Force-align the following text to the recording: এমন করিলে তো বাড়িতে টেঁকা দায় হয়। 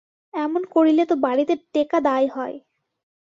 এমন 0.33 0.61
করিলে 0.73 1.03
তো 1.05 1.15
বাড়িতে 1.17 1.53
টেঁকা 1.73 1.99
দায় 2.01 2.27
হয়। 2.27 2.55